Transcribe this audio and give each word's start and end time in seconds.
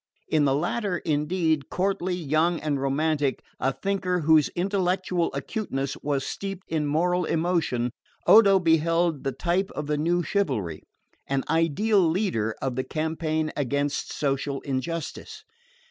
In 0.29 0.45
the 0.45 0.55
latter, 0.55 0.97
indeed, 0.97 1.69
courtly, 1.69 2.15
young 2.15 2.59
and 2.59 2.81
romantic, 2.81 3.43
a 3.59 3.71
thinker 3.71 4.21
whose 4.21 4.49
intellectual 4.55 5.29
acuteness 5.35 5.95
was 6.01 6.25
steeped 6.25 6.67
in 6.67 6.87
moral 6.87 7.23
emotion, 7.25 7.91
Odo 8.25 8.57
beheld 8.57 9.23
the 9.23 9.31
type 9.31 9.69
of 9.75 9.85
the 9.85 9.97
new 9.97 10.23
chivalry, 10.23 10.81
an 11.27 11.43
ideal 11.47 11.99
leader 11.99 12.55
of 12.63 12.75
the 12.77 12.83
campaign 12.83 13.51
against 13.55 14.11
social 14.11 14.59
injustice. 14.61 15.43